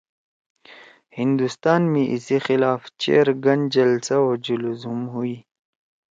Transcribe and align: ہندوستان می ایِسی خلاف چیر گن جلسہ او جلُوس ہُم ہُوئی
ہندوستان 1.19 1.81
می 1.91 2.03
ایِسی 2.11 2.37
خلاف 2.45 2.81
چیر 3.01 3.27
گن 3.43 3.59
جلسہ 3.73 4.15
او 4.23 4.31
جلُوس 4.45 4.81
ہُم 4.89 5.01
ہُوئی 5.13 5.35